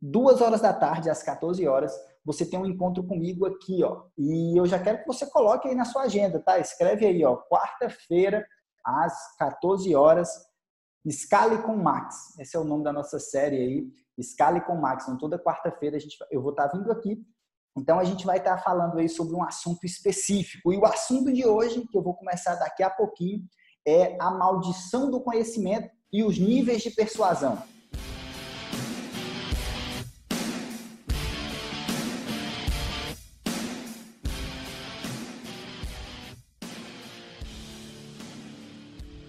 duas 0.00 0.40
horas 0.40 0.60
da 0.60 0.72
tarde, 0.72 1.10
às 1.10 1.22
14 1.22 1.66
horas, 1.66 1.92
você 2.24 2.44
tem 2.44 2.58
um 2.58 2.66
encontro 2.66 3.02
comigo 3.02 3.46
aqui, 3.46 3.82
ó. 3.82 4.04
E 4.16 4.58
eu 4.58 4.66
já 4.66 4.78
quero 4.78 4.98
que 4.98 5.06
você 5.06 5.26
coloque 5.26 5.68
aí 5.68 5.74
na 5.74 5.84
sua 5.84 6.02
agenda, 6.02 6.40
tá? 6.40 6.58
Escreve 6.58 7.06
aí, 7.06 7.24
ó, 7.24 7.36
quarta-feira, 7.36 8.46
às 8.84 9.36
14 9.38 9.94
horas, 9.94 10.30
Escale 11.04 11.62
com 11.62 11.76
Max. 11.76 12.38
Esse 12.38 12.56
é 12.56 12.60
o 12.60 12.64
nome 12.64 12.84
da 12.84 12.92
nossa 12.92 13.18
série 13.18 13.56
aí, 13.56 13.86
Escale 14.16 14.60
com 14.60 14.76
Max. 14.76 15.04
Então, 15.04 15.16
toda 15.16 15.38
quarta-feira 15.38 15.96
a 15.96 16.00
gente, 16.00 16.16
eu 16.30 16.42
vou 16.42 16.50
estar 16.50 16.66
vindo 16.68 16.90
aqui. 16.92 17.18
Então, 17.76 17.98
a 17.98 18.04
gente 18.04 18.26
vai 18.26 18.38
estar 18.38 18.58
falando 18.58 18.98
aí 18.98 19.08
sobre 19.08 19.34
um 19.34 19.42
assunto 19.42 19.84
específico. 19.84 20.72
E 20.72 20.76
o 20.76 20.84
assunto 20.84 21.32
de 21.32 21.46
hoje, 21.46 21.86
que 21.86 21.96
eu 21.96 22.02
vou 22.02 22.14
começar 22.14 22.56
daqui 22.56 22.82
a 22.82 22.90
pouquinho, 22.90 23.42
é 23.86 24.16
a 24.20 24.30
maldição 24.30 25.10
do 25.10 25.20
conhecimento 25.20 25.88
e 26.12 26.24
os 26.24 26.38
níveis 26.38 26.82
de 26.82 26.90
persuasão. 26.90 27.62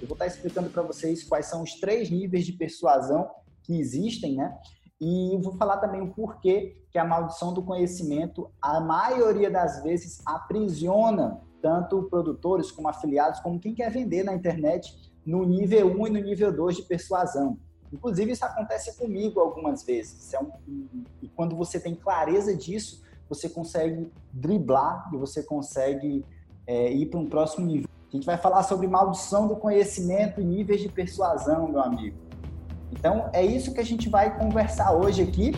Estar 0.05 0.27
explicando 0.27 0.69
para 0.69 0.83
vocês 0.83 1.23
quais 1.23 1.45
são 1.45 1.63
os 1.63 1.75
três 1.75 2.09
níveis 2.09 2.45
de 2.45 2.53
persuasão 2.53 3.29
que 3.63 3.79
existem, 3.79 4.35
né? 4.35 4.57
E 4.99 5.37
vou 5.41 5.53
falar 5.53 5.77
também 5.77 6.01
o 6.01 6.13
porquê 6.13 6.81
que 6.91 6.97
a 6.97 7.05
maldição 7.05 7.53
do 7.53 7.63
conhecimento, 7.63 8.51
a 8.61 8.79
maioria 8.79 9.49
das 9.49 9.81
vezes, 9.81 10.21
aprisiona 10.25 11.39
tanto 11.61 12.03
produtores 12.03 12.71
como 12.71 12.87
afiliados, 12.87 13.39
como 13.39 13.59
quem 13.59 13.73
quer 13.73 13.91
vender 13.91 14.23
na 14.23 14.33
internet 14.33 15.11
no 15.25 15.45
nível 15.45 15.87
1 15.87 16.07
e 16.07 16.09
no 16.09 16.19
nível 16.19 16.51
2 16.51 16.77
de 16.77 16.81
persuasão. 16.83 17.57
Inclusive, 17.91 18.31
isso 18.31 18.45
acontece 18.45 18.97
comigo 18.97 19.39
algumas 19.39 19.83
vezes. 19.83 20.33
É 20.33 20.39
um, 20.39 20.51
e 21.21 21.27
quando 21.29 21.55
você 21.55 21.79
tem 21.79 21.95
clareza 21.95 22.55
disso, 22.55 23.03
você 23.27 23.49
consegue 23.49 24.11
driblar 24.31 25.09
e 25.13 25.17
você 25.17 25.43
consegue 25.43 26.25
é, 26.65 26.91
ir 26.91 27.07
para 27.07 27.19
um 27.19 27.27
próximo 27.27 27.65
nível. 27.65 27.88
A 28.11 28.15
gente 28.15 28.25
vai 28.25 28.37
falar 28.37 28.63
sobre 28.63 28.87
maldição 28.87 29.47
do 29.47 29.55
conhecimento 29.55 30.41
e 30.41 30.43
níveis 30.43 30.81
de 30.81 30.89
persuasão, 30.89 31.67
meu 31.67 31.79
amigo. 31.79 32.17
Então, 32.91 33.29
é 33.31 33.45
isso 33.45 33.71
que 33.71 33.79
a 33.79 33.85
gente 33.85 34.09
vai 34.09 34.35
conversar 34.35 34.93
hoje 34.93 35.21
aqui. 35.21 35.51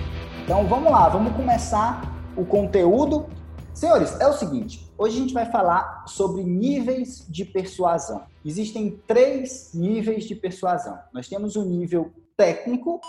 Então, 0.43 0.67
vamos 0.67 0.91
lá, 0.91 1.07
vamos 1.07 1.33
começar 1.33 2.01
o 2.35 2.43
conteúdo. 2.43 3.25
Senhores, 3.73 4.19
é 4.19 4.27
o 4.27 4.33
seguinte: 4.33 4.91
hoje 4.97 5.15
a 5.17 5.21
gente 5.21 5.33
vai 5.33 5.45
falar 5.45 6.03
sobre 6.07 6.43
níveis 6.43 7.25
de 7.29 7.45
persuasão. 7.45 8.23
Existem 8.43 8.99
três 9.07 9.71
níveis 9.73 10.25
de 10.25 10.35
persuasão. 10.35 10.99
Nós 11.13 11.29
temos 11.29 11.55
o 11.55 11.63
nível 11.63 12.11
técnico, 12.35 12.99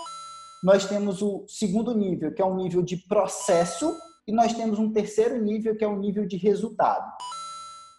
nós 0.63 0.87
temos 0.87 1.21
o 1.21 1.43
segundo 1.49 1.93
nível, 1.93 2.33
que 2.33 2.41
é 2.41 2.45
o 2.45 2.55
nível 2.55 2.81
de 2.81 2.97
processo, 2.97 3.93
e 4.25 4.31
nós 4.31 4.53
temos 4.53 4.79
um 4.79 4.93
terceiro 4.93 5.43
nível, 5.43 5.75
que 5.75 5.83
é 5.83 5.89
o 5.89 5.97
nível 5.97 6.25
de 6.25 6.37
resultado. 6.37 7.11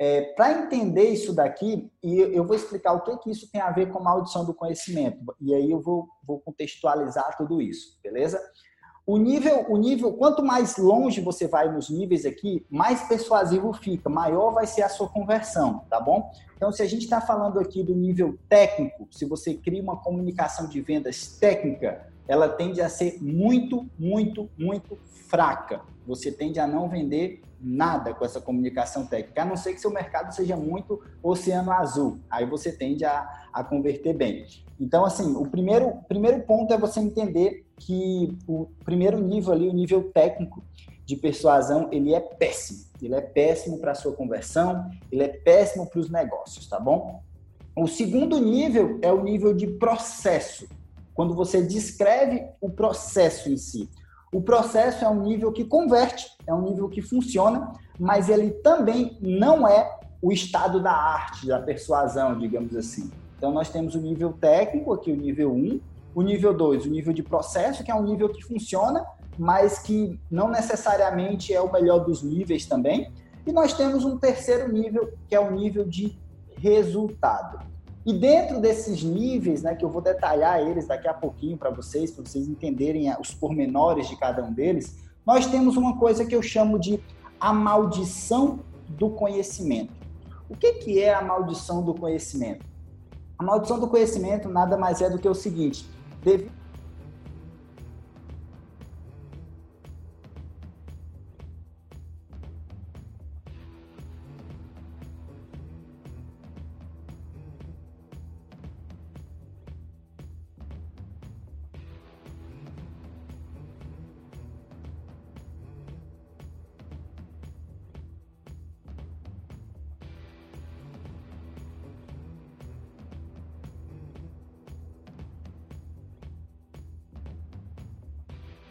É, 0.05 0.33
Para 0.35 0.51
entender 0.51 1.11
isso 1.11 1.33
daqui, 1.33 1.89
e 2.03 2.19
eu 2.19 2.45
vou 2.45 2.57
explicar 2.57 2.91
o 2.91 2.99
que, 2.99 3.15
que 3.19 3.31
isso 3.31 3.49
tem 3.49 3.61
a 3.61 3.71
ver 3.71 3.89
com 3.89 4.01
maldição 4.01 4.43
do 4.43 4.53
conhecimento, 4.53 5.33
e 5.39 5.55
aí 5.55 5.71
eu 5.71 5.79
vou, 5.79 6.09
vou 6.27 6.41
contextualizar 6.41 7.37
tudo 7.37 7.61
isso, 7.61 7.97
beleza? 8.03 8.37
O 9.07 9.15
nível, 9.15 9.65
o 9.69 9.77
nível, 9.77 10.11
quanto 10.11 10.43
mais 10.43 10.75
longe 10.75 11.21
você 11.21 11.47
vai 11.47 11.71
nos 11.71 11.89
níveis 11.89 12.25
aqui, 12.25 12.65
mais 12.69 13.07
persuasivo 13.07 13.71
fica, 13.71 14.09
maior 14.09 14.51
vai 14.51 14.67
ser 14.67 14.81
a 14.81 14.89
sua 14.89 15.07
conversão, 15.07 15.85
tá 15.89 16.01
bom? 16.01 16.29
Então, 16.57 16.69
se 16.69 16.81
a 16.81 16.85
gente 16.85 17.03
está 17.03 17.21
falando 17.21 17.57
aqui 17.57 17.81
do 17.81 17.95
nível 17.95 18.37
técnico, 18.49 19.07
se 19.09 19.23
você 19.23 19.53
cria 19.53 19.81
uma 19.81 19.95
comunicação 19.95 20.67
de 20.67 20.81
vendas 20.81 21.37
técnica, 21.39 22.11
ela 22.27 22.49
tende 22.49 22.81
a 22.81 22.89
ser 22.89 23.19
muito, 23.21 23.89
muito, 23.97 24.49
muito 24.57 24.97
fraca. 25.29 25.81
Você 26.05 26.31
tende 26.31 26.59
a 26.59 26.67
não 26.67 26.89
vender 26.89 27.41
nada 27.59 28.13
com 28.13 28.25
essa 28.25 28.41
comunicação 28.41 29.05
técnica, 29.05 29.41
a 29.41 29.45
não 29.45 29.55
ser 29.55 29.73
que 29.73 29.79
seu 29.79 29.91
mercado 29.91 30.33
seja 30.33 30.57
muito 30.57 31.01
oceano 31.21 31.71
azul. 31.71 32.19
Aí 32.29 32.45
você 32.45 32.71
tende 32.71 33.05
a, 33.05 33.47
a 33.53 33.63
converter 33.63 34.13
bem. 34.13 34.45
Então, 34.79 35.05
assim, 35.05 35.35
o 35.35 35.45
primeiro, 35.45 35.93
primeiro 36.07 36.41
ponto 36.41 36.73
é 36.73 36.77
você 36.77 36.99
entender 36.99 37.65
que 37.77 38.37
o 38.47 38.67
primeiro 38.83 39.19
nível 39.19 39.53
ali, 39.53 39.69
o 39.69 39.73
nível 39.73 40.11
técnico 40.11 40.61
de 41.05 41.15
persuasão, 41.15 41.89
ele 41.91 42.13
é 42.13 42.19
péssimo. 42.19 42.85
Ele 43.01 43.15
é 43.15 43.21
péssimo 43.21 43.77
para 43.79 43.91
a 43.91 43.95
sua 43.95 44.13
conversão, 44.13 44.89
ele 45.11 45.23
é 45.23 45.27
péssimo 45.27 45.89
para 45.89 45.99
os 45.99 46.09
negócios, 46.09 46.67
tá 46.67 46.79
bom? 46.79 47.21
O 47.75 47.87
segundo 47.87 48.39
nível 48.39 48.99
é 49.01 49.11
o 49.11 49.23
nível 49.23 49.53
de 49.53 49.67
processo, 49.67 50.67
quando 51.13 51.33
você 51.33 51.61
descreve 51.61 52.45
o 52.61 52.69
processo 52.69 53.49
em 53.49 53.57
si. 53.57 53.89
O 54.33 54.41
processo 54.41 55.05
é 55.05 55.07
um 55.07 55.21
nível 55.21 55.51
que 55.51 55.63
converte, 55.63 56.25
é 56.47 56.53
um 56.53 56.63
nível 56.63 56.89
que 56.89 57.03
funciona, 57.03 57.71
mas 57.99 58.29
ele 58.29 58.49
também 58.49 59.15
não 59.21 59.67
é 59.67 59.99
o 60.19 60.31
estado 60.31 60.81
da 60.81 60.91
arte, 60.91 61.45
da 61.45 61.59
persuasão, 61.59 62.39
digamos 62.39 62.75
assim. 62.75 63.11
Então, 63.37 63.51
nós 63.51 63.69
temos 63.69 63.93
o 63.93 63.99
nível 63.99 64.33
técnico, 64.33 64.91
aqui 64.91 65.11
o 65.11 65.15
nível 65.15 65.53
1, 65.53 65.79
o 66.15 66.21
nível 66.23 66.51
2, 66.51 66.85
o 66.85 66.89
nível 66.89 67.13
de 67.13 67.21
processo, 67.21 67.83
que 67.83 67.91
é 67.91 67.95
um 67.95 68.03
nível 68.03 68.27
que 68.29 68.41
funciona, 68.41 69.05
mas 69.37 69.79
que 69.79 70.19
não 70.31 70.49
necessariamente 70.49 71.53
é 71.53 71.61
o 71.61 71.71
melhor 71.71 71.99
dos 71.99 72.23
níveis 72.23 72.65
também. 72.65 73.11
E 73.45 73.51
nós 73.51 73.73
temos 73.73 74.03
um 74.03 74.17
terceiro 74.17 74.71
nível, 74.71 75.13
que 75.27 75.35
é 75.35 75.39
o 75.39 75.51
nível 75.51 75.85
de 75.85 76.17
resultado. 76.57 77.59
E 78.05 78.11
dentro 78.11 78.59
desses 78.59 79.01
níveis, 79.01 79.61
né, 79.61 79.75
que 79.75 79.85
eu 79.85 79.89
vou 79.89 80.01
detalhar 80.01 80.59
eles 80.59 80.85
daqui 80.85 81.07
a 81.07 81.13
pouquinho 81.13 81.57
para 81.57 81.69
vocês, 81.69 82.11
para 82.11 82.25
vocês 82.25 82.47
entenderem 82.47 83.09
os 83.19 83.33
pormenores 83.33 84.09
de 84.09 84.17
cada 84.17 84.43
um 84.43 84.51
deles, 84.51 84.97
nós 85.25 85.47
temos 85.47 85.77
uma 85.77 85.97
coisa 85.97 86.25
que 86.25 86.35
eu 86.35 86.41
chamo 86.41 86.77
de 86.77 86.99
a 87.39 87.53
maldição 87.53 88.59
do 88.89 89.09
conhecimento. 89.09 89.93
O 90.49 90.55
que, 90.55 90.73
que 90.73 90.99
é 90.99 91.13
a 91.13 91.21
maldição 91.21 91.81
do 91.81 91.93
conhecimento? 91.93 92.65
A 93.37 93.43
maldição 93.43 93.79
do 93.79 93.87
conhecimento 93.87 94.49
nada 94.49 94.77
mais 94.77 95.01
é 95.01 95.09
do 95.09 95.17
que 95.17 95.27
o 95.27 95.33
seguinte: 95.33 95.87
devido 96.21 96.62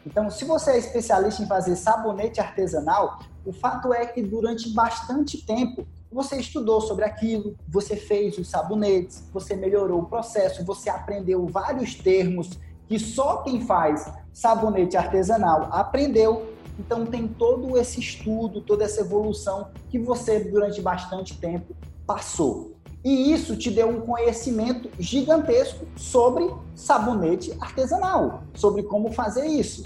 Então, 0.07 0.31
se 0.31 0.45
você 0.45 0.73
é 0.73 0.79
especialista 0.79 1.43
em 1.43 1.47
fazer 1.47 1.77
sabonete 1.77 2.41
artesanal, 2.41 3.21
o 3.45 3.53
fato 3.53 3.93
é 3.93 4.07
que 4.07 4.23
durante 4.23 4.69
bastante 4.71 5.45
tempo 5.45 5.87
você 6.11 6.37
estudou 6.37 6.81
sobre 6.81 7.05
aquilo, 7.05 7.57
você 7.67 7.97
fez 7.97 8.37
os 8.37 8.49
sabonetes, 8.49 9.25
você 9.33 9.57
melhorou 9.57 10.01
o 10.01 10.07
processo, 10.07 10.65
você 10.65 10.91
aprendeu 10.91 11.47
vários 11.47 11.95
termos 11.95 12.51
que 12.87 12.99
só 12.99 13.39
quem 13.39 13.65
faz 13.65 14.13
sabonete 14.33 14.97
artesanal 14.97 15.69
aprendeu. 15.71 16.53
Então 16.79 17.07
tem 17.07 17.27
todo 17.29 17.79
esse 17.79 18.01
estudo, 18.01 18.61
toda 18.61 18.85
essa 18.85 19.01
evolução 19.01 19.71
que 19.89 19.99
você 19.99 20.41
durante 20.41 20.81
bastante 20.81 21.39
tempo 21.39 21.75
passou. 22.07 22.77
E 23.05 23.33
isso 23.33 23.57
te 23.57 23.71
deu 23.71 23.89
um 23.89 24.01
conhecimento 24.01 24.89
gigantesco 24.99 25.87
sobre 25.97 26.49
sabonete 26.75 27.57
artesanal, 27.61 28.45
sobre 28.55 28.85
como 28.85 29.13
fazer 29.13 29.47
isso. 29.47 29.85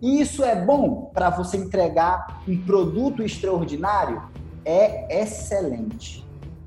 E 0.00 0.20
isso 0.20 0.44
é 0.44 0.54
bom 0.54 1.10
para 1.12 1.30
você 1.30 1.56
entregar 1.56 2.42
um 2.46 2.64
produto 2.64 3.22
extraordinário? 3.22 4.22
É 4.64 5.22
excelente. 5.22 6.26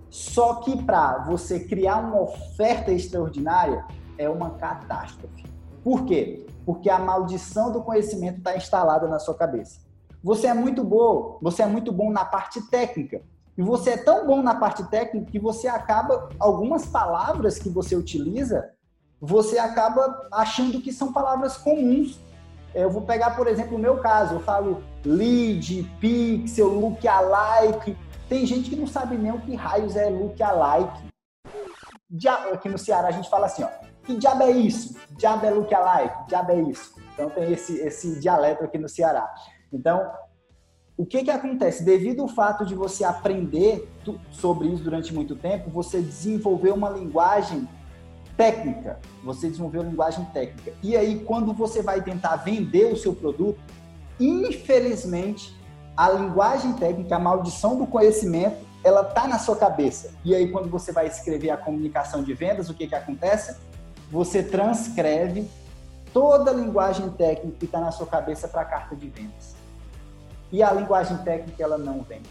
Só 0.09 0.55
que 0.55 0.81
para 0.83 1.19
você 1.25 1.59
criar 1.59 1.97
uma 1.97 2.21
oferta 2.21 2.91
extraordinária 2.91 3.85
é 4.17 4.29
uma 4.29 4.51
catástrofe. 4.51 5.43
Por 5.83 6.05
quê? 6.05 6.45
Porque 6.65 6.89
a 6.89 6.97
maldição 6.97 7.71
do 7.71 7.81
conhecimento 7.81 8.37
está 8.37 8.55
instalada 8.55 9.07
na 9.07 9.19
sua 9.19 9.35
cabeça. 9.35 9.79
Você 10.23 10.47
é 10.47 10.53
muito 10.53 10.83
bom, 10.83 11.37
você 11.41 11.63
é 11.63 11.67
muito 11.67 11.91
bom 11.91 12.11
na 12.11 12.25
parte 12.25 12.61
técnica, 12.69 13.21
e 13.57 13.63
você 13.63 13.91
é 13.91 13.97
tão 13.97 14.27
bom 14.27 14.41
na 14.41 14.55
parte 14.55 14.83
técnica 14.85 15.31
que 15.31 15.39
você 15.39 15.67
acaba, 15.67 16.29
algumas 16.39 16.85
palavras 16.85 17.57
que 17.57 17.69
você 17.69 17.95
utiliza, 17.95 18.69
você 19.19 19.57
acaba 19.57 20.27
achando 20.31 20.81
que 20.81 20.91
são 20.91 21.13
palavras 21.13 21.57
comuns. 21.57 22.19
Eu 22.73 22.89
vou 22.89 23.03
pegar, 23.03 23.31
por 23.37 23.47
exemplo, 23.47 23.77
o 23.77 23.79
meu 23.79 23.99
caso. 23.99 24.35
Eu 24.35 24.39
falo 24.41 24.83
lead, 25.05 25.83
pixel, 26.01 26.67
lookalike. 26.67 27.97
Tem 28.27 28.45
gente 28.45 28.69
que 28.69 28.75
não 28.75 28.85
sabe 28.85 29.17
nem 29.17 29.31
o 29.31 29.39
que 29.39 29.55
raios 29.55 29.95
é 29.95 30.09
lookalike. 30.09 31.05
Aqui 32.51 32.67
no 32.67 32.77
Ceará 32.77 33.07
a 33.07 33.11
gente 33.11 33.29
fala 33.29 33.45
assim, 33.45 33.63
ó. 33.63 33.69
Que 34.03 34.17
diabo 34.17 34.43
é 34.43 34.51
isso? 34.51 34.95
Diabo 35.11 35.45
é 35.45 35.49
lookalike? 35.51 36.27
Diabo 36.27 36.51
é 36.51 36.61
isso? 36.61 36.93
Então 37.13 37.29
tem 37.29 37.53
esse, 37.53 37.79
esse 37.79 38.19
dialeto 38.19 38.65
aqui 38.65 38.77
no 38.77 38.89
Ceará. 38.89 39.33
Então, 39.71 40.11
o 40.97 41.05
que 41.05 41.23
que 41.23 41.31
acontece? 41.31 41.83
Devido 41.83 42.21
ao 42.21 42.27
fato 42.27 42.65
de 42.65 42.73
você 42.73 43.03
aprender 43.03 43.89
sobre 44.31 44.69
isso 44.69 44.83
durante 44.83 45.13
muito 45.13 45.35
tempo, 45.35 45.69
você 45.69 45.99
desenvolveu 46.01 46.73
uma 46.73 46.89
linguagem 46.89 47.67
técnica. 48.37 48.99
Você 49.23 49.49
desenvolveu 49.49 49.83
linguagem 49.83 50.23
técnica. 50.25 50.71
E 50.81 50.95
aí, 50.95 51.19
quando 51.19 51.53
você 51.53 51.81
vai 51.81 52.01
tentar 52.01 52.37
vender 52.37 52.93
o 52.93 52.95
seu 52.95 53.13
produto, 53.13 53.59
infelizmente, 54.19 55.53
a 55.97 56.09
linguagem 56.09 56.73
técnica, 56.73 57.17
a 57.17 57.19
maldição 57.19 57.77
do 57.77 57.85
conhecimento, 57.85 58.57
ela 58.81 59.03
tá 59.03 59.27
na 59.27 59.39
sua 59.39 59.57
cabeça. 59.57 60.13
E 60.23 60.33
aí, 60.33 60.49
quando 60.49 60.69
você 60.69 60.93
vai 60.93 61.07
escrever 61.07 61.49
a 61.49 61.57
comunicação 61.57 62.23
de 62.23 62.33
vendas, 62.33 62.69
o 62.69 62.73
que 62.73 62.87
que 62.87 62.95
acontece? 62.95 63.57
Você 64.09 64.43
transcreve 64.43 65.49
toda 66.13 66.51
a 66.51 66.53
linguagem 66.53 67.09
técnica 67.09 67.57
que 67.59 67.65
está 67.65 67.81
na 67.81 67.91
sua 67.91 68.07
cabeça 68.07 68.47
para 68.47 68.61
a 68.61 68.65
carta 68.65 68.95
de 68.95 69.09
vendas. 69.09 69.54
E 70.51 70.61
a 70.61 70.71
linguagem 70.71 71.17
técnica 71.17 71.63
ela 71.63 71.77
não 71.77 72.01
vende. 72.01 72.29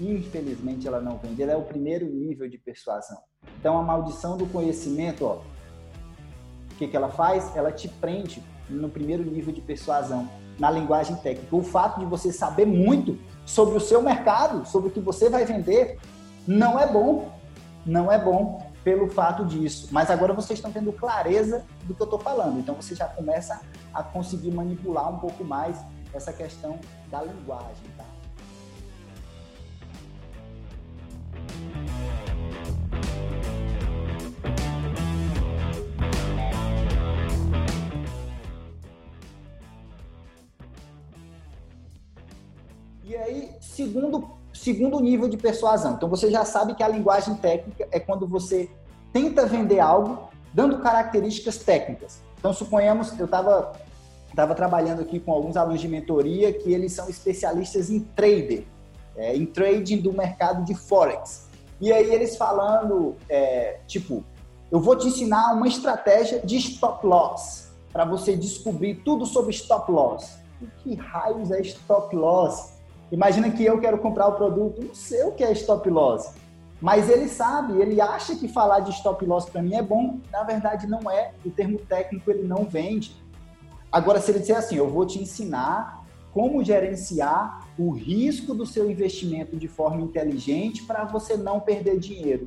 Infelizmente 0.00 0.86
ela 0.86 1.00
não 1.00 1.16
vende. 1.16 1.42
Ela 1.42 1.52
é 1.52 1.56
o 1.56 1.62
primeiro 1.62 2.06
nível 2.06 2.48
de 2.48 2.58
persuasão. 2.58 3.18
Então 3.58 3.78
a 3.78 3.82
maldição 3.82 4.36
do 4.36 4.46
conhecimento, 4.46 5.24
ó, 5.24 5.40
o 6.72 6.74
que, 6.76 6.86
que 6.86 6.96
ela 6.96 7.08
faz? 7.08 7.56
Ela 7.56 7.72
te 7.72 7.88
prende 7.88 8.42
no 8.68 8.88
primeiro 8.88 9.24
nível 9.24 9.52
de 9.52 9.60
persuasão, 9.60 10.28
na 10.58 10.70
linguagem 10.70 11.16
técnica. 11.16 11.54
O 11.54 11.62
fato 11.62 12.00
de 12.00 12.06
você 12.06 12.32
saber 12.32 12.66
muito 12.66 13.18
sobre 13.44 13.76
o 13.76 13.80
seu 13.80 14.02
mercado, 14.02 14.66
sobre 14.66 14.88
o 14.88 14.92
que 14.92 15.00
você 15.00 15.30
vai 15.30 15.44
vender, 15.44 15.98
não 16.46 16.78
é 16.78 16.86
bom. 16.86 17.32
Não 17.84 18.10
é 18.10 18.22
bom 18.22 18.60
pelo 18.82 19.08
fato 19.08 19.44
disso. 19.44 19.88
Mas 19.90 20.10
agora 20.10 20.32
vocês 20.32 20.58
estão 20.58 20.70
tendo 20.70 20.92
clareza 20.92 21.64
do 21.84 21.94
que 21.94 22.00
eu 22.00 22.04
estou 22.04 22.18
falando. 22.18 22.58
Então 22.58 22.74
você 22.74 22.94
já 22.94 23.06
começa 23.06 23.60
a 23.92 24.02
conseguir 24.02 24.50
manipular 24.50 25.12
um 25.12 25.18
pouco 25.18 25.44
mais 25.44 25.78
essa 26.16 26.32
questão 26.32 26.78
da 27.10 27.22
linguagem, 27.22 27.84
tá? 27.96 28.04
E 43.04 43.14
aí, 43.14 43.50
segundo, 43.60 44.30
segundo 44.52 44.98
nível 44.98 45.28
de 45.28 45.36
persuasão. 45.36 45.94
Então, 45.94 46.08
você 46.08 46.30
já 46.30 46.44
sabe 46.44 46.74
que 46.74 46.82
a 46.82 46.88
linguagem 46.88 47.36
técnica 47.36 47.86
é 47.92 48.00
quando 48.00 48.26
você 48.26 48.68
tenta 49.12 49.46
vender 49.46 49.78
algo 49.78 50.28
dando 50.52 50.80
características 50.80 51.58
técnicas. 51.58 52.20
Então, 52.38 52.52
suponhamos, 52.52 53.16
eu 53.18 53.26
estava 53.26 53.72
estava 54.36 54.54
trabalhando 54.54 55.00
aqui 55.00 55.18
com 55.18 55.32
alguns 55.32 55.56
alunos 55.56 55.80
de 55.80 55.88
mentoria 55.88 56.52
que 56.52 56.70
eles 56.70 56.92
são 56.92 57.08
especialistas 57.08 57.88
em 57.88 58.00
trader, 58.00 58.64
é, 59.16 59.34
em 59.34 59.46
trading 59.46 59.96
do 60.02 60.12
mercado 60.12 60.62
de 60.62 60.74
forex. 60.74 61.48
E 61.80 61.90
aí 61.90 62.12
eles 62.14 62.36
falando, 62.36 63.16
é, 63.30 63.78
tipo, 63.86 64.22
eu 64.70 64.78
vou 64.78 64.94
te 64.94 65.08
ensinar 65.08 65.54
uma 65.54 65.66
estratégia 65.66 66.40
de 66.40 66.54
stop 66.58 67.06
loss 67.06 67.70
para 67.90 68.04
você 68.04 68.36
descobrir 68.36 68.96
tudo 68.96 69.24
sobre 69.24 69.52
stop 69.52 69.90
loss. 69.90 70.36
O 70.60 70.66
que 70.82 70.94
raios 70.94 71.50
é 71.50 71.62
stop 71.62 72.14
loss? 72.14 72.74
Imagina 73.10 73.50
que 73.50 73.64
eu 73.64 73.80
quero 73.80 73.96
comprar 73.98 74.28
o 74.28 74.32
produto, 74.32 74.82
não 74.82 74.94
sei 74.94 75.24
o 75.24 75.32
que 75.32 75.42
é 75.42 75.52
stop 75.52 75.88
loss. 75.88 76.34
Mas 76.78 77.08
ele 77.08 77.26
sabe, 77.26 77.80
ele 77.80 78.02
acha 78.02 78.36
que 78.36 78.48
falar 78.48 78.80
de 78.80 78.90
stop 78.90 79.24
loss 79.24 79.46
para 79.46 79.62
mim 79.62 79.76
é 79.76 79.82
bom, 79.82 80.18
na 80.30 80.42
verdade 80.42 80.86
não 80.86 81.10
é. 81.10 81.32
O 81.42 81.50
termo 81.50 81.78
técnico 81.78 82.30
ele 82.30 82.42
não 82.42 82.64
vende. 82.64 83.16
Agora, 83.96 84.20
se 84.20 84.30
ele 84.30 84.40
disser 84.40 84.58
assim, 84.58 84.76
eu 84.76 84.90
vou 84.90 85.06
te 85.06 85.18
ensinar 85.18 86.04
como 86.30 86.62
gerenciar 86.62 87.66
o 87.78 87.92
risco 87.92 88.52
do 88.52 88.66
seu 88.66 88.90
investimento 88.90 89.56
de 89.56 89.66
forma 89.66 90.02
inteligente 90.02 90.82
para 90.82 91.04
você 91.04 91.34
não 91.34 91.60
perder 91.60 91.98
dinheiro. 91.98 92.44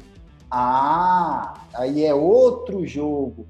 Ah, 0.52 1.56
aí 1.74 2.06
é 2.06 2.14
outro 2.14 2.86
jogo. 2.86 3.48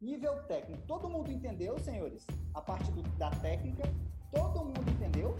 Nível 0.00 0.42
técnico. 0.48 0.82
Todo 0.88 1.08
mundo 1.08 1.30
entendeu, 1.30 1.78
senhores? 1.78 2.26
A 2.52 2.60
parte 2.60 2.90
do, 2.90 3.02
da 3.16 3.30
técnica. 3.30 3.88
Todo 4.32 4.64
mundo 4.64 4.90
entendeu? 4.90 5.36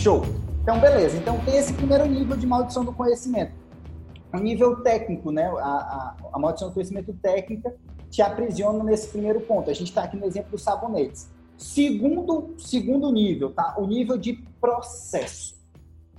Show. 0.00 0.22
Então, 0.62 0.80
beleza. 0.80 1.18
Então, 1.18 1.38
tem 1.40 1.58
esse 1.58 1.74
primeiro 1.74 2.06
nível 2.06 2.34
de 2.34 2.46
maldição 2.46 2.82
do 2.82 2.90
conhecimento. 2.90 3.52
O 4.32 4.38
nível 4.38 4.82
técnico, 4.82 5.30
né? 5.30 5.44
A, 5.44 5.52
a, 5.60 6.16
a 6.32 6.38
maldição 6.38 6.68
do 6.68 6.72
conhecimento 6.72 7.12
técnica 7.20 7.74
te 8.08 8.22
aprisiona 8.22 8.82
nesse 8.82 9.08
primeiro 9.08 9.42
ponto. 9.42 9.68
A 9.68 9.74
gente 9.74 9.88
está 9.88 10.04
aqui 10.04 10.16
no 10.16 10.24
exemplo 10.24 10.52
dos 10.52 10.62
sabonetes. 10.62 11.28
Segundo, 11.58 12.54
segundo 12.56 13.12
nível, 13.12 13.52
tá? 13.52 13.74
O 13.76 13.86
nível 13.86 14.16
de 14.16 14.42
processo. 14.58 15.60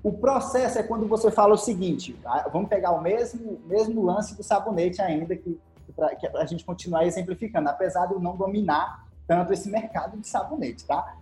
O 0.04 0.14
processo 0.14 0.78
é 0.78 0.84
quando 0.84 1.08
você 1.08 1.32
fala 1.32 1.56
o 1.56 1.58
seguinte: 1.58 2.14
tá? 2.22 2.48
vamos 2.54 2.70
pegar 2.70 2.92
o 2.92 3.02
mesmo, 3.02 3.60
mesmo 3.66 4.06
lance 4.06 4.38
do 4.38 4.44
sabonete 4.44 5.02
ainda, 5.02 5.36
que 5.36 5.60
para 5.96 6.16
a 6.36 6.46
gente 6.46 6.64
continuar 6.64 7.08
exemplificando, 7.08 7.68
apesar 7.68 8.06
de 8.06 8.14
eu 8.14 8.20
não 8.20 8.38
dominar 8.38 9.08
tanto 9.28 9.52
esse 9.52 9.72
mercado 9.72 10.20
de 10.20 10.28
sabonete, 10.28 10.86
tá? 10.86 11.16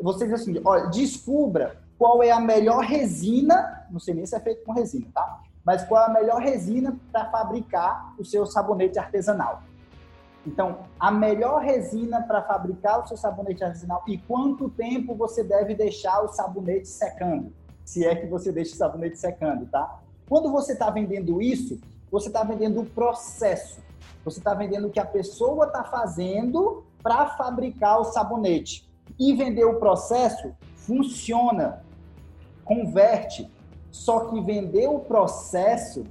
você 0.00 0.26
diz 0.26 0.34
assim, 0.34 0.60
olha, 0.64 0.86
descubra 0.88 1.83
qual 1.98 2.22
é 2.22 2.30
a 2.30 2.40
melhor 2.40 2.82
resina, 2.84 3.86
não 3.90 4.00
sei 4.00 4.14
nem 4.14 4.26
se 4.26 4.34
é 4.34 4.40
feito 4.40 4.64
com 4.64 4.72
resina, 4.72 5.06
tá? 5.14 5.40
Mas 5.64 5.84
qual 5.84 6.02
é 6.02 6.06
a 6.06 6.12
melhor 6.12 6.40
resina 6.40 6.98
para 7.10 7.30
fabricar 7.30 8.14
o 8.18 8.24
seu 8.24 8.44
sabonete 8.44 8.98
artesanal. 8.98 9.62
Então, 10.46 10.80
a 11.00 11.10
melhor 11.10 11.62
resina 11.62 12.20
para 12.22 12.42
fabricar 12.42 13.02
o 13.02 13.08
seu 13.08 13.16
sabonete 13.16 13.64
artesanal 13.64 14.02
e 14.06 14.18
quanto 14.18 14.68
tempo 14.68 15.14
você 15.14 15.42
deve 15.42 15.74
deixar 15.74 16.20
o 16.20 16.28
sabonete 16.28 16.88
secando, 16.88 17.52
se 17.84 18.04
é 18.04 18.14
que 18.14 18.26
você 18.26 18.52
deixa 18.52 18.74
o 18.74 18.76
sabonete 18.76 19.18
secando, 19.18 19.66
tá? 19.66 20.00
Quando 20.28 20.50
você 20.50 20.72
está 20.72 20.90
vendendo 20.90 21.40
isso, 21.40 21.80
você 22.10 22.28
está 22.28 22.42
vendendo 22.42 22.80
o 22.80 22.86
processo. 22.86 23.82
Você 24.24 24.38
está 24.38 24.54
vendendo 24.54 24.88
o 24.88 24.90
que 24.90 25.00
a 25.00 25.04
pessoa 25.04 25.66
está 25.66 25.84
fazendo 25.84 26.84
para 27.02 27.26
fabricar 27.36 28.00
o 28.00 28.04
sabonete. 28.04 28.88
E 29.18 29.34
vender 29.34 29.64
o 29.64 29.78
processo 29.78 30.54
funciona, 30.86 31.82
converte. 32.64 33.50
Só 33.90 34.26
que 34.26 34.40
vender 34.40 34.88
o 34.88 35.00
processo 35.00 36.04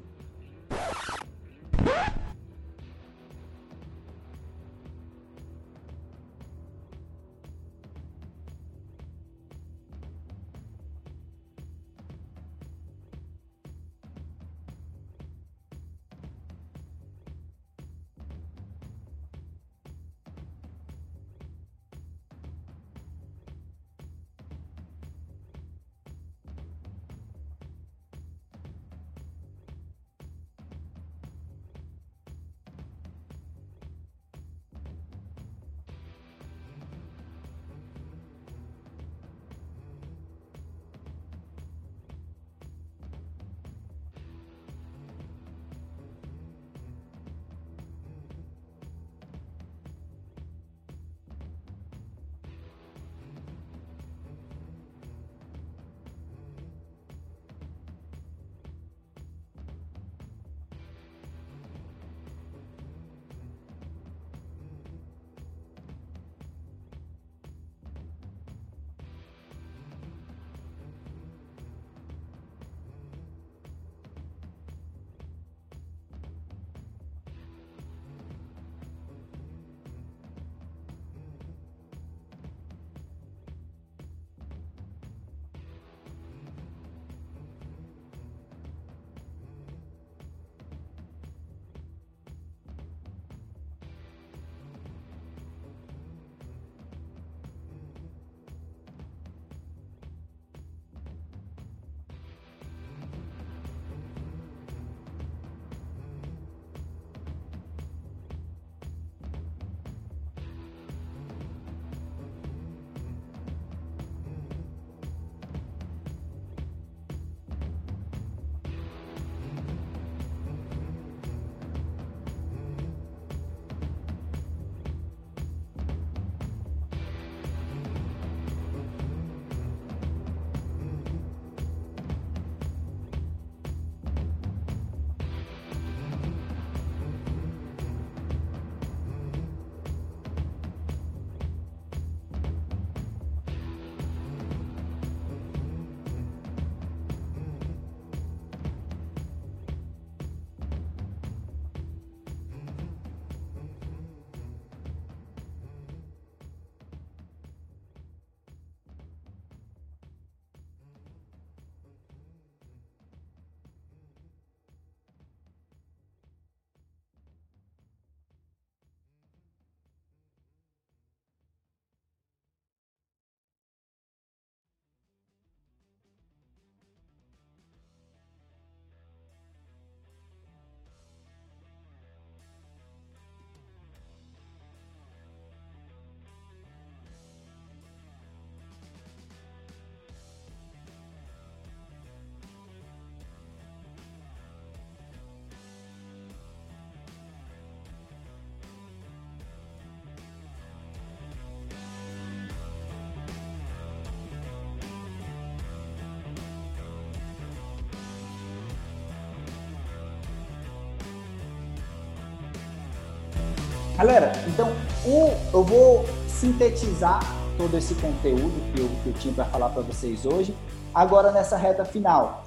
Galera, 214.03 214.33
então 214.45 214.67
o, 215.05 215.29
eu 215.53 215.63
vou 215.63 216.05
sintetizar 216.27 217.21
todo 217.57 217.77
esse 217.77 217.95
conteúdo 217.95 218.51
que 218.73 218.81
eu, 218.81 218.89
que 219.01 219.07
eu 219.07 219.13
tinha 219.13 219.33
para 219.33 219.45
falar 219.45 219.69
para 219.69 219.81
vocês 219.81 220.25
hoje, 220.25 220.53
agora 220.93 221.31
nessa 221.31 221.55
reta 221.55 221.85
final. 221.85 222.43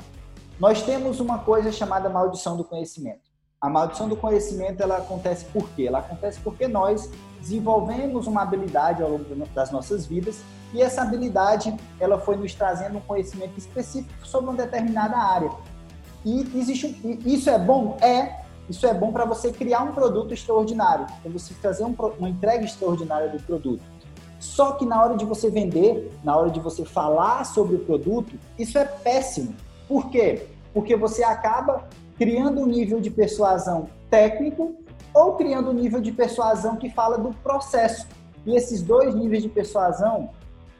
Nós 0.60 0.82
temos 0.82 1.18
uma 1.18 1.38
coisa 1.38 1.72
chamada 1.72 2.10
maldição 2.10 2.58
do 2.58 2.62
conhecimento. 2.62 3.20
A 3.58 3.70
maldição 3.70 4.06
do 4.06 4.14
conhecimento 4.18 4.82
ela 4.82 4.98
acontece 4.98 5.46
por 5.46 5.66
quê? 5.70 5.86
Ela 5.86 6.00
acontece 6.00 6.38
porque 6.40 6.68
nós 6.68 7.10
desenvolvemos 7.40 8.26
uma 8.26 8.42
habilidade 8.42 9.02
ao 9.02 9.08
longo 9.08 9.24
das 9.54 9.70
nossas 9.70 10.04
vidas 10.04 10.42
e 10.74 10.82
essa 10.82 11.00
habilidade 11.00 11.74
ela 11.98 12.20
foi 12.20 12.36
nos 12.36 12.52
trazendo 12.52 12.98
um 12.98 13.00
conhecimento 13.00 13.56
específico 13.56 14.26
sobre 14.26 14.50
uma 14.50 14.58
determinada 14.58 15.16
área. 15.16 15.50
E 16.22 16.40
existe 16.54 17.00
um, 17.02 17.18
isso 17.26 17.48
é 17.48 17.58
bom? 17.58 17.96
É. 18.02 18.44
Isso 18.68 18.86
é 18.86 18.92
bom 18.92 19.12
para 19.12 19.24
você 19.24 19.52
criar 19.52 19.82
um 19.82 19.92
produto 19.92 20.34
extraordinário, 20.34 21.06
para 21.22 21.30
você 21.30 21.54
fazer 21.54 21.84
um, 21.84 21.94
uma 22.18 22.28
entrega 22.28 22.64
extraordinária 22.64 23.28
do 23.28 23.42
produto. 23.42 23.82
Só 24.38 24.72
que 24.72 24.84
na 24.84 25.02
hora 25.02 25.16
de 25.16 25.24
você 25.24 25.50
vender, 25.50 26.12
na 26.22 26.36
hora 26.36 26.50
de 26.50 26.60
você 26.60 26.84
falar 26.84 27.44
sobre 27.44 27.76
o 27.76 27.78
produto, 27.80 28.34
isso 28.58 28.76
é 28.78 28.84
péssimo. 28.84 29.54
Por 29.88 30.10
quê? 30.10 30.46
Porque 30.74 30.96
você 30.96 31.22
acaba 31.22 31.88
criando 32.18 32.60
um 32.60 32.66
nível 32.66 33.00
de 33.00 33.10
persuasão 33.10 33.88
técnico 34.10 34.74
ou 35.14 35.34
criando 35.34 35.70
um 35.70 35.72
nível 35.72 36.00
de 36.00 36.12
persuasão 36.12 36.76
que 36.76 36.90
fala 36.90 37.16
do 37.16 37.32
processo. 37.34 38.06
E 38.44 38.54
esses 38.54 38.82
dois 38.82 39.14
níveis 39.14 39.42
de 39.42 39.48
persuasão 39.48 40.30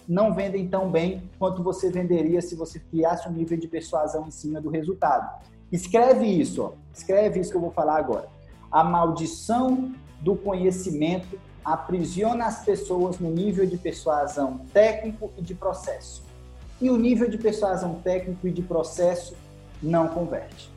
não 0.09 0.33
vendem 0.35 0.69
tão 0.69 0.91
bem 0.91 1.23
quanto 1.39 1.63
você 1.63 1.91
venderia 1.91 2.41
se 2.41 2.55
você 2.55 2.79
criasse 2.79 3.29
um 3.29 3.33
nível 3.33 3.59
de 3.59 3.67
persuasão 3.67 4.27
em 4.27 4.31
cima 4.31 4.61
do 4.61 4.69
resultado. 4.69 5.43
Escreve 5.71 6.27
isso, 6.27 6.63
ó. 6.63 6.73
escreve 6.95 7.41
isso 7.41 7.51
que 7.51 7.57
eu 7.57 7.61
vou 7.61 7.73
falar 7.73 7.99
agora. 7.99 8.29
A 8.71 8.85
maldição 8.85 9.93
do 10.21 10.37
conhecimento 10.37 11.39
aprisiona 11.65 12.47
as 12.47 12.65
pessoas 12.65 13.19
no 13.19 13.31
nível 13.31 13.67
de 13.67 13.77
persuasão 13.77 14.61
técnico 14.73 15.33
e 15.37 15.43
de 15.43 15.55
processo. 15.55 16.23
E 16.81 16.91
o 16.91 16.97
nível 16.97 17.29
de 17.29 17.39
persuasão 17.39 17.95
técnico 17.95 18.47
e 18.47 18.53
de 18.53 18.63
processo 18.63 19.35
não 19.83 20.09
converte. 20.09 20.71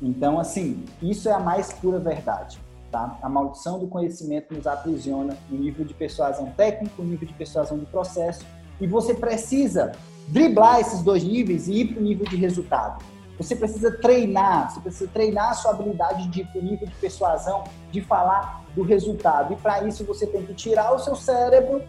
Então, 0.00 0.38
assim, 0.38 0.84
isso 1.00 1.28
é 1.28 1.32
a 1.32 1.40
mais 1.40 1.72
pura 1.72 1.98
verdade. 1.98 2.58
Tá? 2.90 3.18
A 3.22 3.28
maldição 3.28 3.78
do 3.78 3.86
conhecimento 3.86 4.54
nos 4.54 4.66
aprisiona 4.66 5.36
no 5.48 5.58
nível 5.58 5.84
de 5.84 5.94
persuasão 5.94 6.52
técnico, 6.56 7.02
no 7.02 7.08
nível 7.08 7.26
de 7.26 7.34
persuasão 7.34 7.78
de 7.78 7.86
processo, 7.86 8.44
e 8.80 8.86
você 8.86 9.14
precisa 9.14 9.92
driblar 10.28 10.80
esses 10.80 11.02
dois 11.02 11.24
níveis 11.24 11.68
e 11.68 11.80
ir 11.80 11.94
para 11.94 12.00
o 12.00 12.04
nível 12.04 12.26
de 12.26 12.36
resultado. 12.36 13.02
Você 13.42 13.56
precisa 13.56 13.90
treinar, 13.90 14.72
você 14.72 14.80
precisa 14.80 15.10
treinar 15.12 15.50
a 15.50 15.54
sua 15.54 15.72
habilidade 15.72 16.28
de 16.28 16.46
nível 16.60 16.86
de 16.86 16.94
persuasão, 16.94 17.64
de 17.90 18.00
falar 18.00 18.64
do 18.74 18.82
resultado. 18.82 19.52
E 19.52 19.56
para 19.56 19.86
isso 19.86 20.04
você 20.04 20.26
tem 20.26 20.44
que 20.46 20.54
tirar 20.54 20.94
o 20.94 20.98
seu 20.98 21.16
cérebro 21.16 21.82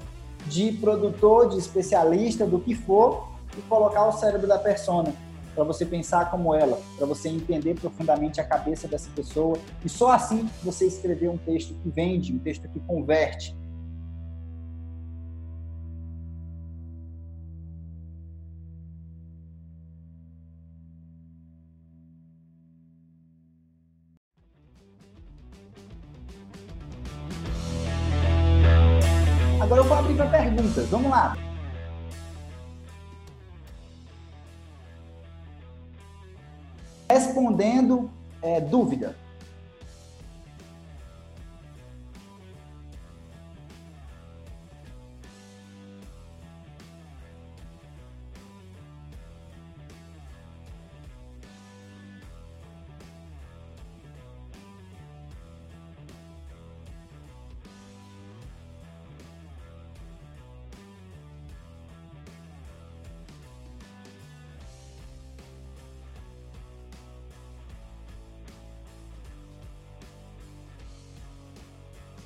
de 0.47 0.73
produtor, 0.73 1.49
de 1.49 1.57
especialista, 1.57 2.45
do 2.45 2.59
que 2.59 2.75
for, 2.75 3.29
e 3.57 3.61
colocar 3.63 4.07
o 4.07 4.11
cérebro 4.11 4.47
da 4.47 4.57
persona 4.57 5.13
para 5.53 5.63
você 5.63 5.85
pensar 5.85 6.31
como 6.31 6.53
ela, 6.53 6.79
para 6.97 7.05
você 7.05 7.29
entender 7.29 7.75
profundamente 7.75 8.41
a 8.41 8.43
cabeça 8.43 8.87
dessa 8.87 9.09
pessoa 9.15 9.57
e 9.85 9.89
só 9.89 10.11
assim 10.11 10.49
você 10.63 10.87
escrever 10.87 11.29
um 11.29 11.37
texto 11.37 11.75
que 11.75 11.89
vende, 11.89 12.33
um 12.33 12.39
texto 12.39 12.67
que 12.69 12.79
converte. 12.79 13.55
Agora 29.63 29.79
eu 29.79 29.85
vou 29.85 29.97
abrir 29.97 30.15
para 30.15 30.27
perguntas. 30.27 30.89
Vamos 30.89 31.09
lá. 31.09 31.37
respondendo 37.13 38.09
é, 38.41 38.59
dúvida. 38.59 39.15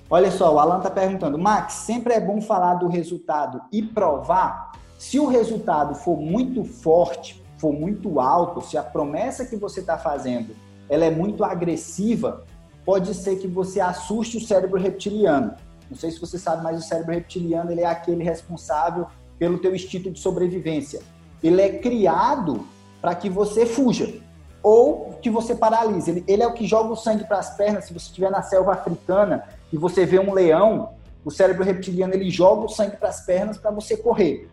Olha 0.10 0.32
só, 0.32 0.54
o 0.54 0.60
Alan 0.60 0.78
está 0.78 0.90
perguntando, 0.90 1.38
Max, 1.38 1.74
sempre 1.74 2.14
é 2.14 2.20
bom 2.20 2.40
falar 2.42 2.76
do 2.76 2.88
resultado 2.88 3.62
e 3.72 3.84
provar? 3.84 4.72
Se 4.98 5.20
o 5.20 5.28
resultado 5.28 5.96
for 5.96 6.18
muito 6.18 6.64
forte, 6.64 7.44
for 7.58 7.74
muito 7.74 8.20
alto, 8.20 8.62
se 8.62 8.78
a 8.78 8.84
promessa 8.84 9.46
que 9.46 9.58
você 9.58 9.82
está 9.82 9.98
fazendo 9.98 10.56
ela 10.90 11.06
é 11.06 11.12
muito 11.12 11.44
agressiva, 11.44 12.46
pode 12.86 13.14
ser 13.14 13.38
que 13.38 13.48
você 13.48 13.82
assuste 13.82 14.38
o 14.38 14.42
cérebro 14.42 14.80
reptiliano. 14.80 15.54
Não 15.90 15.98
sei 15.98 16.12
se 16.12 16.20
você 16.20 16.38
sabe, 16.38 16.64
mas 16.64 16.80
o 16.80 16.88
cérebro 16.88 17.14
reptiliano 17.14 17.72
ele 17.72 17.82
é 17.82 17.86
aquele 17.86 18.24
responsável 18.24 19.08
pelo 19.38 19.58
teu 19.58 19.76
instinto 19.76 20.10
de 20.10 20.20
sobrevivência. 20.20 21.02
Ele 21.44 21.62
é 21.62 21.78
criado 21.80 22.66
para 23.02 23.14
que 23.14 23.30
você 23.30 23.66
fuja 23.66 24.22
ou 24.64 25.18
que 25.22 25.30
você 25.30 25.56
paralise. 25.56 26.12
Ele, 26.12 26.24
ele 26.28 26.44
é 26.44 26.48
o 26.48 26.54
que 26.54 26.66
joga 26.66 26.92
o 26.92 26.96
sangue 26.96 27.26
para 27.26 27.40
as 27.40 27.56
pernas. 27.56 27.86
Se 27.86 27.94
você 27.94 28.08
estiver 28.08 28.32
na 28.32 28.42
selva 28.42 28.74
africana 28.74 29.44
e 29.71 29.77
você 29.77 30.05
vê 30.05 30.19
um 30.19 30.33
leão, 30.33 30.93
o 31.24 31.31
cérebro 31.31 31.63
reptiliano 31.63 32.13
ele 32.13 32.29
joga 32.29 32.65
o 32.65 32.69
sangue 32.69 32.97
para 32.97 33.09
as 33.09 33.25
pernas 33.25 33.57
para 33.57 33.71
você 33.71 33.97
correr. 33.97 34.50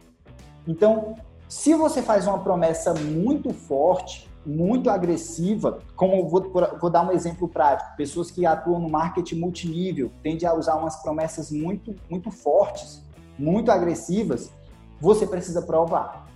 Então, 0.66 1.14
se 1.48 1.74
você 1.74 2.02
faz 2.02 2.26
uma 2.26 2.38
promessa 2.38 2.94
muito 2.94 3.52
forte, 3.52 4.28
muito 4.44 4.90
agressiva, 4.90 5.78
como 5.94 6.28
vou, 6.28 6.52
vou, 6.80 6.90
dar 6.90 7.06
um 7.06 7.12
exemplo 7.12 7.48
prático, 7.48 7.96
pessoas 7.96 8.30
que 8.30 8.44
atuam 8.44 8.80
no 8.80 8.90
marketing 8.90 9.36
multinível 9.36 10.10
tendem 10.22 10.48
a 10.48 10.54
usar 10.54 10.74
umas 10.74 10.96
promessas 10.96 11.50
muito, 11.50 11.94
muito 12.10 12.30
fortes, 12.30 13.02
muito 13.38 13.70
agressivas, 13.70 14.52
você 15.00 15.26
precisa 15.26 15.62
provar. 15.62 16.26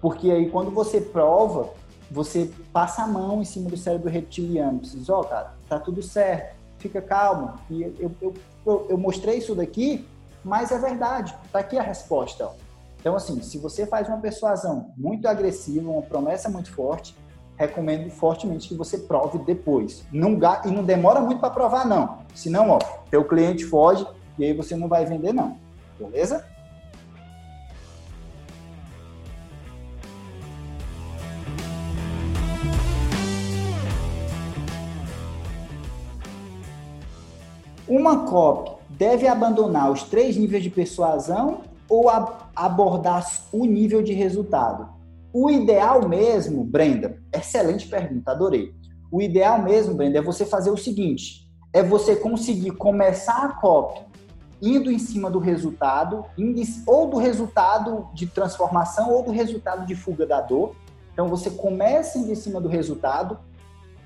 Porque 0.00 0.30
aí 0.30 0.50
quando 0.50 0.70
você 0.70 1.00
prova, 1.00 1.70
você 2.10 2.50
passa 2.72 3.02
a 3.02 3.06
mão 3.06 3.40
em 3.40 3.44
cima 3.44 3.70
do 3.70 3.76
cérebro 3.76 4.10
reptiliano. 4.10 4.80
Diz, 4.80 5.08
ó, 5.08 5.20
oh, 5.20 5.24
cara, 5.24 5.54
tá 5.68 5.78
tudo 5.78 6.02
certo 6.02 6.53
fica 6.84 7.00
calmo. 7.00 7.54
E 7.70 7.82
eu, 7.82 8.12
eu, 8.20 8.34
eu, 8.66 8.86
eu 8.90 8.98
mostrei 8.98 9.38
isso 9.38 9.54
daqui, 9.54 10.06
mas 10.44 10.70
é 10.70 10.78
verdade, 10.78 11.34
está 11.46 11.60
aqui 11.60 11.78
a 11.78 11.82
resposta. 11.82 12.50
Então, 13.00 13.16
assim, 13.16 13.42
se 13.42 13.58
você 13.58 13.86
faz 13.86 14.08
uma 14.08 14.18
persuasão 14.18 14.92
muito 14.96 15.26
agressiva, 15.26 15.90
uma 15.90 16.02
promessa 16.02 16.48
muito 16.48 16.72
forte, 16.72 17.16
recomendo 17.56 18.10
fortemente 18.10 18.68
que 18.68 18.74
você 18.74 18.98
prove 18.98 19.38
depois. 19.38 20.04
Não, 20.12 20.38
e 20.64 20.70
não 20.70 20.84
demora 20.84 21.20
muito 21.20 21.40
para 21.40 21.50
provar, 21.50 21.86
não. 21.86 22.18
Senão, 22.34 22.70
ó, 22.70 22.78
teu 23.10 23.24
cliente 23.24 23.64
foge 23.64 24.06
e 24.38 24.44
aí 24.44 24.52
você 24.52 24.76
não 24.76 24.88
vai 24.88 25.04
vender, 25.06 25.32
não. 25.32 25.56
Beleza? 25.98 26.44
Uma 37.96 38.24
copy 38.26 38.72
deve 38.90 39.28
abandonar 39.28 39.88
os 39.88 40.02
três 40.02 40.36
níveis 40.36 40.64
de 40.64 40.68
persuasão 40.68 41.60
ou 41.88 42.10
abordar 42.56 43.24
o 43.52 43.64
nível 43.66 44.02
de 44.02 44.12
resultado? 44.12 44.88
O 45.32 45.48
ideal 45.48 46.08
mesmo, 46.08 46.64
Brenda, 46.64 47.22
excelente 47.32 47.86
pergunta, 47.86 48.32
adorei. 48.32 48.74
O 49.12 49.22
ideal 49.22 49.62
mesmo, 49.62 49.94
Brenda, 49.94 50.18
é 50.18 50.20
você 50.20 50.44
fazer 50.44 50.72
o 50.72 50.76
seguinte: 50.76 51.48
é 51.72 51.84
você 51.84 52.16
conseguir 52.16 52.72
começar 52.72 53.44
a 53.44 53.52
copy 53.52 54.00
indo 54.60 54.90
em 54.90 54.98
cima 54.98 55.30
do 55.30 55.38
resultado, 55.38 56.24
ou 56.88 57.06
do 57.06 57.18
resultado 57.18 58.08
de 58.12 58.26
transformação 58.26 59.12
ou 59.12 59.22
do 59.22 59.30
resultado 59.30 59.86
de 59.86 59.94
fuga 59.94 60.26
da 60.26 60.40
dor. 60.40 60.74
Então 61.12 61.28
você 61.28 61.48
começa 61.48 62.18
indo 62.18 62.32
em 62.32 62.34
cima 62.34 62.60
do 62.60 62.68
resultado 62.68 63.38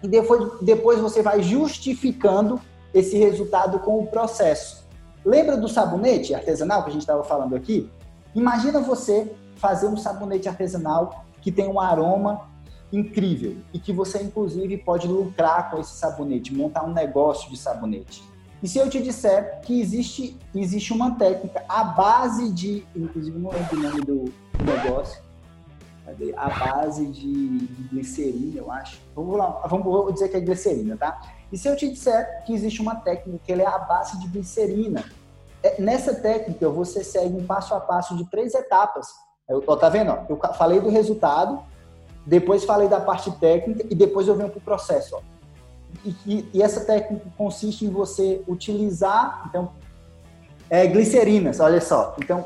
e 0.02 0.08
depois, 0.08 0.60
depois 0.60 1.00
você 1.00 1.22
vai 1.22 1.42
justificando 1.42 2.60
esse 2.92 3.16
resultado 3.18 3.78
com 3.80 3.98
o 3.98 4.06
processo. 4.06 4.86
Lembra 5.24 5.56
do 5.56 5.68
sabonete 5.68 6.34
artesanal 6.34 6.82
que 6.82 6.90
a 6.90 6.92
gente 6.92 7.02
estava 7.02 7.24
falando 7.24 7.54
aqui? 7.54 7.90
Imagina 8.34 8.80
você 8.80 9.32
fazer 9.56 9.86
um 9.86 9.96
sabonete 9.96 10.48
artesanal 10.48 11.24
que 11.40 11.50
tem 11.50 11.68
um 11.68 11.80
aroma 11.80 12.48
incrível 12.92 13.56
e 13.72 13.78
que 13.78 13.92
você 13.92 14.22
inclusive 14.22 14.76
pode 14.78 15.06
lucrar 15.06 15.70
com 15.70 15.78
esse 15.78 15.92
sabonete, 15.92 16.54
montar 16.54 16.84
um 16.84 16.92
negócio 16.92 17.50
de 17.50 17.56
sabonete. 17.56 18.22
E 18.62 18.66
se 18.66 18.78
eu 18.78 18.88
te 18.90 19.00
disser 19.00 19.60
que 19.60 19.80
existe, 19.80 20.36
existe 20.54 20.92
uma 20.92 21.12
técnica, 21.12 21.64
a 21.68 21.84
base 21.84 22.50
de, 22.50 22.84
inclusive 22.96 23.38
não 23.38 23.50
lembro 23.50 23.76
o 23.76 23.80
nome 23.80 24.00
do, 24.00 24.34
negócio, 24.64 25.22
a 26.36 26.48
base 26.48 27.06
de, 27.06 27.68
glicerina, 27.92 28.58
eu 28.58 28.72
acho. 28.72 28.98
Vamos 29.14 29.36
lá, 29.36 29.62
vamos 29.68 30.14
dizer 30.14 30.28
que 30.28 30.36
é 30.36 30.40
glicerina, 30.40 30.96
tá? 30.96 31.20
E 31.52 31.56
se 31.56 31.68
eu 31.68 31.76
te 31.76 31.88
disser 31.88 32.44
que 32.44 32.52
existe 32.52 32.80
uma 32.80 32.96
técnica 32.96 33.40
que 33.44 33.52
é 33.52 33.66
a 33.66 33.78
base 33.78 34.18
de 34.20 34.28
glicerina, 34.28 35.04
é, 35.62 35.80
nessa 35.80 36.14
técnica 36.14 36.68
você 36.68 37.02
segue 37.02 37.34
um 37.34 37.46
passo 37.46 37.74
a 37.74 37.80
passo 37.80 38.16
de 38.16 38.28
três 38.30 38.54
etapas. 38.54 39.08
Eu, 39.48 39.62
ó, 39.66 39.76
tá 39.76 39.88
vendo? 39.88 40.10
Ó, 40.12 40.18
eu 40.28 40.54
falei 40.54 40.80
do 40.80 40.90
resultado, 40.90 41.62
depois 42.26 42.64
falei 42.64 42.88
da 42.88 43.00
parte 43.00 43.30
técnica 43.38 43.86
e 43.90 43.94
depois 43.94 44.28
eu 44.28 44.36
venho 44.36 44.50
para 44.50 44.58
o 44.58 44.62
processo. 44.62 45.16
Ó. 45.16 45.20
E, 46.04 46.14
e, 46.26 46.50
e, 46.54 46.62
essa 46.62 46.84
técnica 46.84 47.24
consiste 47.36 47.84
em 47.84 47.90
você 47.90 48.42
utilizar, 48.46 49.44
então, 49.48 49.72
é, 50.68 50.86
glicerinas, 50.86 51.60
olha 51.60 51.80
só. 51.80 52.14
Então, 52.18 52.44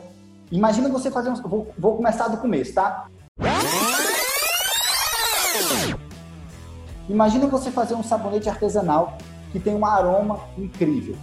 imagina 0.50 0.88
você 0.88 1.10
fazer 1.10 1.28
um. 1.28 1.34
Vou, 1.34 1.66
vou 1.76 1.96
começar 1.96 2.28
do 2.28 2.36
começo, 2.36 2.72
tá? 2.72 3.08
Imagina 7.08 7.46
você 7.46 7.70
fazer 7.70 7.94
um 7.94 8.02
sabonete 8.02 8.48
artesanal 8.48 9.18
que 9.50 9.60
tem 9.60 9.74
um 9.74 9.84
aroma 9.84 10.40
incrível. 10.56 11.16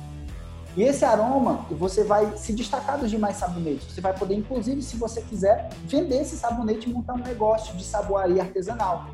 E 0.78 0.84
esse 0.84 1.04
aroma, 1.04 1.66
você 1.72 2.04
vai 2.04 2.38
se 2.38 2.54
destacar 2.54 3.00
dos 3.00 3.10
demais 3.10 3.38
sabonetes. 3.38 3.92
Você 3.92 4.02
vai 4.02 4.14
poder, 4.14 4.36
inclusive, 4.36 4.82
se 4.82 4.98
você 4.98 5.22
quiser, 5.22 5.70
vender 5.86 6.22
esse 6.22 6.38
sabonete 6.38 6.90
e 6.90 6.94
montar 6.94 7.14
um 7.14 7.18
negócio 7.18 7.76
de 7.76 7.84
saboaria 7.84 8.42
artesanal. 8.42 9.08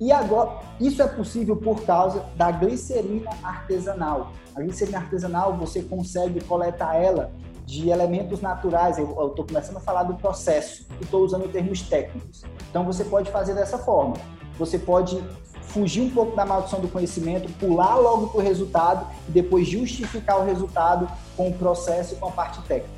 E 0.00 0.12
agora, 0.12 0.60
isso 0.80 1.02
é 1.02 1.06
possível 1.06 1.56
por 1.56 1.82
causa 1.82 2.24
da 2.36 2.50
glicerina 2.50 3.30
artesanal. 3.42 4.32
A 4.54 4.60
glicerina 4.60 4.98
artesanal, 4.98 5.56
você 5.56 5.82
consegue 5.82 6.42
coletar 6.44 6.96
ela 6.96 7.30
de 7.64 7.90
elementos 7.90 8.40
naturais. 8.40 8.98
Eu 8.98 9.10
estou 9.28 9.46
começando 9.46 9.76
a 9.76 9.80
falar 9.80 10.04
do 10.04 10.14
processo 10.14 10.86
e 11.00 11.04
estou 11.04 11.22
usando 11.22 11.50
termos 11.50 11.82
técnicos. 11.82 12.44
Então, 12.70 12.84
você 12.84 13.04
pode 13.04 13.30
fazer 13.30 13.54
dessa 13.54 13.78
forma. 13.78 14.16
Você 14.58 14.78
pode 14.78 15.22
fugir 15.68 16.02
um 16.02 16.10
pouco 16.10 16.34
da 16.34 16.44
maldição 16.44 16.80
do 16.80 16.88
conhecimento, 16.88 17.52
pular 17.54 17.96
logo 17.96 18.28
para 18.28 18.40
o 18.40 18.42
resultado 18.42 19.06
e 19.28 19.32
depois 19.32 19.68
justificar 19.68 20.38
o 20.38 20.44
resultado 20.44 21.08
com 21.36 21.48
o 21.48 21.52
processo 21.52 22.14
e 22.14 22.16
com 22.16 22.28
a 22.28 22.32
parte 22.32 22.60
técnica. 22.62 22.94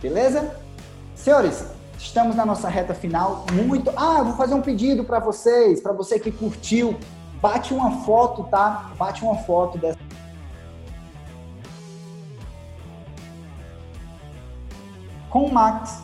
Beleza? 0.00 0.56
Senhores, 1.14 1.64
estamos 1.98 2.36
na 2.36 2.44
nossa 2.44 2.68
reta 2.68 2.94
final. 2.94 3.46
Muito. 3.52 3.90
Ah, 3.96 4.22
vou 4.22 4.34
fazer 4.34 4.54
um 4.54 4.62
pedido 4.62 5.04
para 5.04 5.18
vocês, 5.18 5.80
para 5.80 5.92
você 5.92 6.18
que 6.18 6.30
curtiu. 6.30 6.98
Bate 7.40 7.72
uma 7.72 8.02
foto, 8.04 8.44
tá? 8.44 8.90
Bate 8.98 9.22
uma 9.24 9.36
foto 9.36 9.78
dessa. 9.78 9.98
Com 15.30 15.46
o 15.46 15.52
Max. 15.52 16.02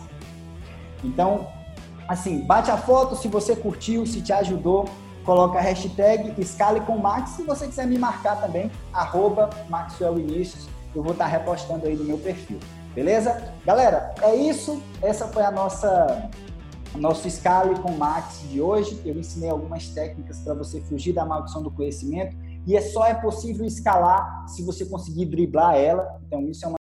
Então, 1.05 1.46
assim, 2.09 2.40
bate 2.40 2.70
a 2.70 2.76
foto 2.76 3.16
se 3.16 3.28
você 3.28 3.57
curtiu, 3.57 4.07
se 4.07 4.22
te 4.22 4.33
ajudou 4.33 4.88
coloca 5.24 5.58
a 5.58 5.62
hashtag 5.62 6.35
Escale 6.40 6.80
com 6.80 6.98
Max. 6.98 7.30
Se 7.30 7.42
você 7.42 7.66
quiser 7.66 7.87
me 7.87 7.98
marcar 7.98 8.40
também, 8.40 8.70
arroba 8.92 9.50
eu 10.94 11.02
vou 11.02 11.12
estar 11.12 11.26
repostando 11.26 11.87
aí 11.87 11.96
no 11.96 12.04
meu 12.04 12.18
perfil. 12.18 12.58
Beleza? 12.94 13.52
Galera, 13.64 14.14
é 14.20 14.35
isso. 14.35 14.82
Essa 15.00 15.26
foi 15.28 15.42
a 15.42 15.50
nossa 15.50 16.30
nosso 16.94 17.28
Scale 17.30 17.78
com 17.80 17.92
Max 17.92 18.42
de 18.50 18.61
hoje. 18.61 19.00
Eu 19.04 19.18
ensinei 19.18 19.48
algumas 19.48 19.88
técnicas 19.88 20.40
para 20.40 20.52
você 20.52 20.80
fugir 20.82 21.14
da 21.14 21.24
maldição 21.24 21.62
do 21.62 21.70
conhecimento 21.70 22.37
e 22.66 22.76
é 22.76 22.80
só 22.80 23.06
é 23.06 23.14
possível 23.14 23.64
escalar 23.64 24.46
se 24.46 24.62
você 24.62 24.85
conseguir 24.85 25.26
driblar 25.26 25.74
ela. 25.74 26.20
Então 26.26 26.42
isso 26.48 26.64
é 26.64 26.68
uma 26.68 26.82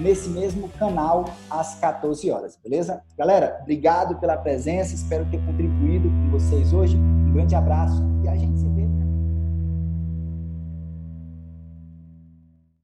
nesse 0.00 0.28
mesmo 0.30 0.68
canal, 0.70 1.26
às 1.50 1.74
14 1.76 2.30
horas, 2.30 2.58
beleza? 2.62 3.02
Galera, 3.16 3.58
obrigado 3.60 4.16
pela 4.16 4.36
presença, 4.36 4.94
espero 4.94 5.24
ter 5.26 5.38
contribuído 5.44 6.08
com 6.08 6.30
vocês 6.30 6.72
hoje. 6.72 6.96
Um 6.96 7.32
grande 7.32 7.54
abraço 7.54 8.02
e 8.24 8.28
a 8.28 8.36
gente 8.36 8.58
se 8.58 8.68
vê 8.68 8.99